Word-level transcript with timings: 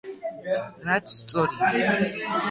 რაც 0.87 1.13
სწორია. 1.17 1.91